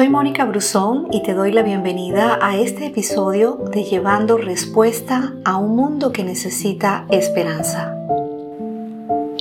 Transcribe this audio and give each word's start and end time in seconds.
Soy 0.00 0.08
Mónica 0.08 0.46
Brusón 0.46 1.08
y 1.12 1.22
te 1.22 1.34
doy 1.34 1.52
la 1.52 1.62
bienvenida 1.62 2.38
a 2.40 2.56
este 2.56 2.86
episodio 2.86 3.62
de 3.70 3.84
Llevando 3.84 4.38
Respuesta 4.38 5.34
a 5.44 5.58
un 5.58 5.76
mundo 5.76 6.10
que 6.10 6.24
necesita 6.24 7.04
esperanza. 7.10 7.94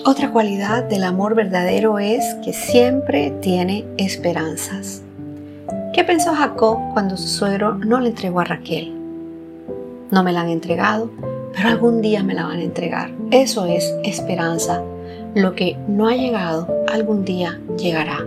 Otra 0.04 0.34
cualidad 0.34 0.84
del 0.84 1.06
amor 1.06 1.34
verdadero 1.34 1.98
es 1.98 2.36
que 2.44 2.52
siempre 2.52 3.32
tiene 3.40 3.86
esperanzas. 3.96 5.02
¿Qué 5.94 6.04
pensó 6.04 6.34
Jacob 6.34 6.78
cuando 6.92 7.16
su 7.16 7.30
suegro 7.30 7.76
no 7.76 8.02
le 8.02 8.10
entregó 8.10 8.42
a 8.42 8.44
Raquel? 8.44 8.94
No 10.12 10.24
me 10.24 10.34
la 10.34 10.42
han 10.42 10.50
entregado, 10.50 11.10
pero 11.56 11.70
algún 11.70 12.02
día 12.02 12.22
me 12.22 12.34
la 12.34 12.44
van 12.44 12.60
a 12.60 12.64
entregar. 12.64 13.12
Eso 13.32 13.66
es 13.66 13.96
esperanza. 14.04 14.84
Lo 15.36 15.56
que 15.56 15.78
no 15.88 16.10
ha 16.10 16.16
llegado, 16.16 16.68
algún 16.92 17.24
día 17.24 17.62
llegará. 17.78 18.26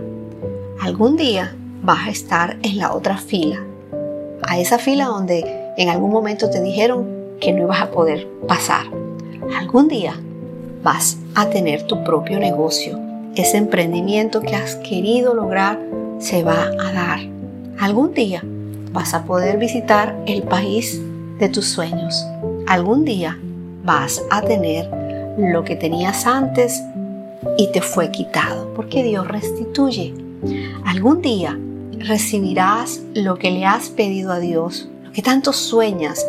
Algún 0.81 1.15
día 1.15 1.55
vas 1.83 2.07
a 2.07 2.11
estar 2.11 2.57
en 2.63 2.77
la 2.77 2.93
otra 2.93 3.17
fila, 3.17 3.59
a 4.41 4.57
esa 4.57 4.79
fila 4.79 5.05
donde 5.05 5.45
en 5.77 5.89
algún 5.89 6.11
momento 6.11 6.49
te 6.49 6.61
dijeron 6.61 7.05
que 7.39 7.51
no 7.51 7.63
ibas 7.63 7.81
a 7.81 7.91
poder 7.91 8.27
pasar. 8.47 8.85
Algún 9.57 9.89
día 9.89 10.15
vas 10.81 11.17
a 11.35 11.49
tener 11.49 11.83
tu 11.83 12.03
propio 12.03 12.39
negocio. 12.39 12.99
Ese 13.35 13.57
emprendimiento 13.57 14.41
que 14.41 14.55
has 14.55 14.75
querido 14.75 15.33
lograr 15.33 15.79
se 16.19 16.43
va 16.43 16.69
a 16.79 16.93
dar. 16.93 17.19
Algún 17.79 18.13
día 18.13 18.41
vas 18.93 19.13
a 19.13 19.25
poder 19.25 19.57
visitar 19.57 20.15
el 20.25 20.43
país 20.43 21.01
de 21.39 21.49
tus 21.49 21.65
sueños. 21.65 22.25
Algún 22.67 23.03
día 23.03 23.37
vas 23.83 24.21
a 24.31 24.41
tener 24.41 24.89
lo 25.37 25.63
que 25.63 25.75
tenías 25.75 26.25
antes 26.27 26.81
y 27.57 27.71
te 27.71 27.81
fue 27.81 28.09
quitado, 28.11 28.73
porque 28.73 29.03
Dios 29.03 29.27
restituye. 29.27 30.13
Algún 30.85 31.21
día 31.21 31.57
recibirás 31.99 33.01
lo 33.13 33.35
que 33.35 33.51
le 33.51 33.65
has 33.65 33.89
pedido 33.89 34.31
a 34.31 34.39
Dios, 34.39 34.89
lo 35.03 35.11
que 35.11 35.21
tanto 35.21 35.53
sueñas, 35.53 36.25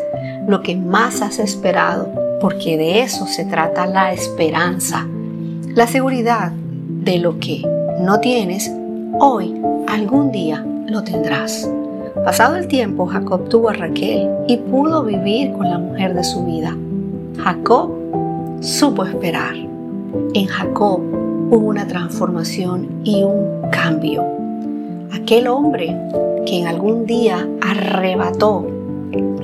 lo 0.46 0.62
que 0.62 0.76
más 0.76 1.22
has 1.22 1.38
esperado, 1.38 2.08
porque 2.40 2.76
de 2.76 3.00
eso 3.00 3.26
se 3.26 3.44
trata 3.44 3.86
la 3.86 4.12
esperanza, 4.12 5.06
la 5.74 5.86
seguridad 5.86 6.52
de 6.52 7.18
lo 7.18 7.38
que 7.38 7.62
no 8.00 8.20
tienes, 8.20 8.70
hoy 9.18 9.54
algún 9.88 10.32
día 10.32 10.64
lo 10.86 11.02
tendrás. 11.02 11.70
Pasado 12.24 12.56
el 12.56 12.68
tiempo, 12.68 13.06
Jacob 13.06 13.48
tuvo 13.48 13.70
a 13.70 13.72
Raquel 13.72 14.28
y 14.48 14.56
pudo 14.56 15.02
vivir 15.02 15.52
con 15.52 15.68
la 15.68 15.78
mujer 15.78 16.14
de 16.14 16.24
su 16.24 16.44
vida. 16.44 16.76
Jacob 17.38 17.90
supo 18.60 19.04
esperar. 19.04 19.54
En 20.34 20.46
Jacob 20.46 21.00
hubo 21.50 21.66
una 21.66 21.86
transformación 21.86 22.88
y 23.04 23.22
un 23.22 23.70
cambio 23.70 24.43
aquel 25.14 25.46
hombre 25.46 25.96
que 26.44 26.58
en 26.58 26.66
algún 26.66 27.06
día 27.06 27.48
arrebató 27.60 28.66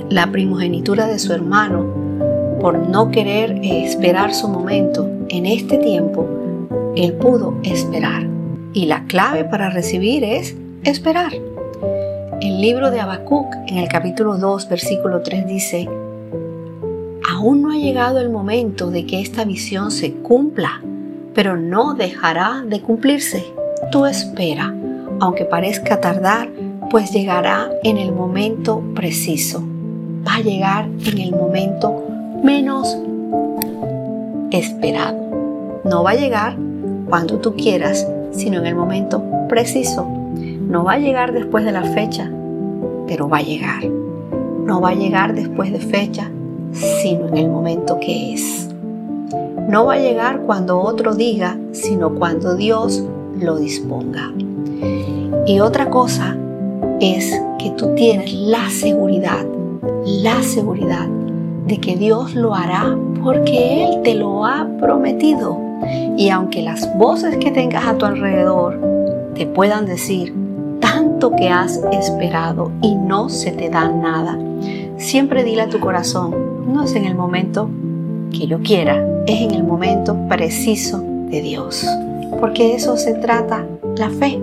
la 0.09 0.29
primogenitura 0.31 1.07
de 1.07 1.17
su 1.17 1.33
hermano 1.33 1.85
por 2.59 2.77
no 2.77 3.09
querer 3.09 3.59
esperar 3.63 4.33
su 4.33 4.47
momento, 4.47 5.09
en 5.29 5.45
este 5.45 5.77
tiempo 5.77 6.27
él 6.95 7.13
pudo 7.13 7.55
esperar. 7.63 8.27
Y 8.73 8.85
la 8.85 9.05
clave 9.05 9.45
para 9.45 9.69
recibir 9.69 10.23
es 10.23 10.55
esperar. 10.83 11.31
El 12.41 12.61
libro 12.61 12.91
de 12.91 12.99
Habacuc, 12.99 13.53
en 13.67 13.77
el 13.77 13.87
capítulo 13.87 14.37
2, 14.37 14.69
versículo 14.69 15.21
3, 15.21 15.47
dice: 15.47 15.89
Aún 17.29 17.61
no 17.61 17.71
ha 17.71 17.77
llegado 17.77 18.19
el 18.19 18.29
momento 18.29 18.91
de 18.91 19.05
que 19.05 19.21
esta 19.21 19.45
visión 19.45 19.91
se 19.91 20.13
cumpla, 20.13 20.81
pero 21.33 21.57
no 21.57 21.93
dejará 21.93 22.63
de 22.65 22.81
cumplirse. 22.81 23.43
Tú 23.91 24.05
espera 24.05 24.75
aunque 25.21 25.45
parezca 25.45 26.01
tardar, 26.01 26.49
pues 26.89 27.11
llegará 27.11 27.69
en 27.83 27.97
el 27.97 28.11
momento 28.11 28.81
preciso. 28.95 29.63
Va 30.27 30.37
a 30.37 30.41
llegar 30.41 30.89
en 31.05 31.19
el 31.19 31.31
momento 31.35 32.03
menos 32.43 32.97
esperado. 34.49 35.15
No 35.85 36.03
va 36.03 36.11
a 36.11 36.15
llegar 36.15 36.57
cuando 37.07 37.37
tú 37.37 37.55
quieras, 37.55 38.07
sino 38.31 38.57
en 38.57 38.65
el 38.65 38.75
momento 38.75 39.23
preciso. 39.47 40.07
No 40.07 40.83
va 40.83 40.93
a 40.93 40.97
llegar 40.97 41.33
después 41.33 41.65
de 41.65 41.71
la 41.71 41.83
fecha, 41.83 42.27
pero 43.07 43.29
va 43.29 43.37
a 43.37 43.43
llegar. 43.43 43.85
No 44.65 44.81
va 44.81 44.89
a 44.89 44.95
llegar 44.95 45.35
después 45.35 45.71
de 45.71 45.79
fecha, 45.79 46.31
sino 46.73 47.27
en 47.27 47.37
el 47.37 47.47
momento 47.47 47.99
que 47.99 48.33
es. 48.33 48.69
No 49.69 49.85
va 49.85 49.93
a 49.93 49.99
llegar 49.99 50.41
cuando 50.47 50.81
otro 50.81 51.13
diga, 51.13 51.59
sino 51.73 52.15
cuando 52.15 52.55
Dios 52.55 53.03
lo 53.41 53.57
disponga. 53.57 54.31
Y 55.45 55.59
otra 55.59 55.89
cosa 55.89 56.37
es 56.99 57.33
que 57.59 57.71
tú 57.71 57.93
tienes 57.95 58.33
la 58.33 58.69
seguridad, 58.69 59.45
la 60.05 60.41
seguridad 60.43 61.07
de 61.67 61.77
que 61.79 61.95
Dios 61.95 62.35
lo 62.35 62.53
hará 62.53 62.95
porque 63.23 63.85
Él 63.85 64.01
te 64.03 64.15
lo 64.15 64.45
ha 64.45 64.67
prometido. 64.79 65.57
Y 66.17 66.29
aunque 66.29 66.61
las 66.61 66.95
voces 66.97 67.37
que 67.37 67.51
tengas 67.51 67.85
a 67.85 67.97
tu 67.97 68.05
alrededor 68.05 68.79
te 69.35 69.47
puedan 69.47 69.85
decir 69.85 70.33
tanto 70.79 71.35
que 71.35 71.49
has 71.49 71.81
esperado 71.91 72.71
y 72.81 72.95
no 72.95 73.29
se 73.29 73.51
te 73.51 73.69
da 73.69 73.89
nada, 73.89 74.37
siempre 74.97 75.43
dile 75.43 75.63
a 75.63 75.69
tu 75.69 75.79
corazón, 75.79 76.35
no 76.71 76.83
es 76.83 76.95
en 76.95 77.05
el 77.05 77.15
momento 77.15 77.69
que 78.31 78.47
yo 78.47 78.59
quiera, 78.59 79.03
es 79.25 79.41
en 79.41 79.51
el 79.51 79.63
momento 79.63 80.15
preciso 80.27 81.01
de 81.29 81.41
Dios. 81.41 81.85
Porque 82.39 82.75
eso 82.75 82.97
se 82.97 83.13
trata 83.13 83.65
la 83.97 84.09
fe 84.09 84.39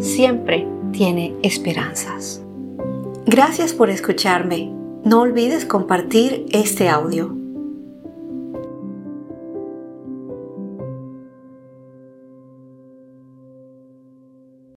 siempre 0.00 0.66
tiene 0.92 1.34
esperanzas. 1.42 2.42
Gracias 3.26 3.72
por 3.72 3.90
escucharme. 3.90 4.72
No 5.04 5.20
olvides 5.20 5.64
compartir 5.64 6.46
este 6.50 6.88
audio. 6.88 7.37